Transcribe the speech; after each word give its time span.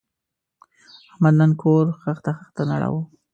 احمد 1.11 1.33
نن 1.39 1.51
کور 1.61 1.85
خښته 2.01 2.31
خښته 2.37 2.63
نړاوه. 2.71 3.01